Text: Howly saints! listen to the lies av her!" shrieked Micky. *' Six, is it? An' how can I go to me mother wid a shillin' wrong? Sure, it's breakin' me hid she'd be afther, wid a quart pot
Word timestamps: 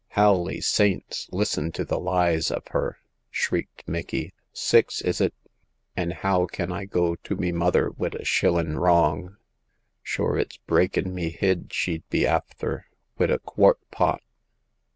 Howly 0.17 0.61
saints! 0.61 1.29
listen 1.31 1.71
to 1.73 1.85
the 1.85 1.99
lies 1.99 2.49
av 2.49 2.67
her!" 2.69 2.97
shrieked 3.39 3.87
Micky. 3.87 4.33
*' 4.47 4.51
Six, 4.51 4.99
is 4.99 5.21
it? 5.21 5.35
An' 5.95 6.09
how 6.09 6.47
can 6.47 6.71
I 6.71 6.85
go 6.85 7.13
to 7.17 7.35
me 7.35 7.51
mother 7.51 7.91
wid 7.91 8.15
a 8.15 8.25
shillin' 8.25 8.79
wrong? 8.79 9.37
Sure, 10.01 10.39
it's 10.39 10.57
breakin' 10.57 11.13
me 11.13 11.29
hid 11.29 11.71
she'd 11.71 12.01
be 12.09 12.23
afther, 12.25 12.87
wid 13.19 13.29
a 13.29 13.37
quart 13.37 13.77
pot 13.91 14.23